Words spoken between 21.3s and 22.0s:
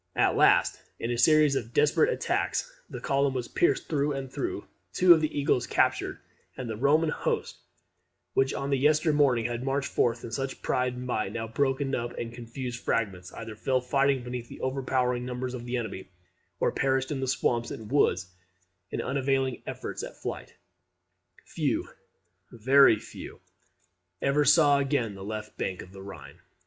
Few,